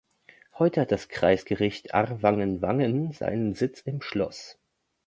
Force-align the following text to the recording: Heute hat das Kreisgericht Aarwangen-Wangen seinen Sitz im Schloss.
Heute 0.57 0.81
hat 0.81 0.91
das 0.91 1.09
Kreisgericht 1.09 1.93
Aarwangen-Wangen 1.93 3.11
seinen 3.11 3.53
Sitz 3.53 3.81
im 3.81 4.01
Schloss. 4.01 4.57